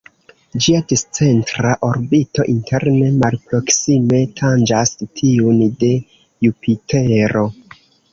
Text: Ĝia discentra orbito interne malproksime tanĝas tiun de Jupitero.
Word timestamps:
Ĝia 0.65 0.77
discentra 0.91 1.73
orbito 1.87 2.45
interne 2.53 3.09
malproksime 3.23 4.21
tanĝas 4.41 4.95
tiun 5.19 5.61
de 5.85 5.91
Jupitero. 6.47 7.45